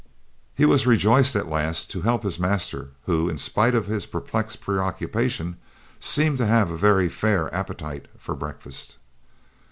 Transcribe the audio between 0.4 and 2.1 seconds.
He was rejoiced at last to